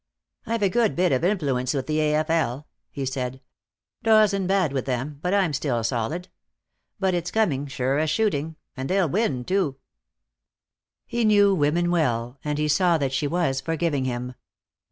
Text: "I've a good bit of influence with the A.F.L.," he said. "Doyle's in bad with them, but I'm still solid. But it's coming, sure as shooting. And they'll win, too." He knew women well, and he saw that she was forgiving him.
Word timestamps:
"I've 0.47 0.63
a 0.63 0.69
good 0.69 0.95
bit 0.95 1.11
of 1.11 1.23
influence 1.23 1.75
with 1.75 1.85
the 1.85 1.99
A.F.L.," 2.01 2.65
he 2.89 3.05
said. 3.05 3.39
"Doyle's 4.01 4.33
in 4.33 4.47
bad 4.47 4.73
with 4.73 4.85
them, 4.85 5.19
but 5.21 5.31
I'm 5.31 5.53
still 5.53 5.83
solid. 5.83 6.27
But 6.99 7.13
it's 7.13 7.29
coming, 7.29 7.67
sure 7.67 7.99
as 7.99 8.09
shooting. 8.09 8.55
And 8.75 8.89
they'll 8.89 9.07
win, 9.07 9.45
too." 9.45 9.77
He 11.05 11.23
knew 11.23 11.53
women 11.53 11.91
well, 11.91 12.39
and 12.43 12.57
he 12.57 12.67
saw 12.67 12.97
that 12.97 13.13
she 13.13 13.27
was 13.27 13.61
forgiving 13.61 14.05
him. 14.05 14.33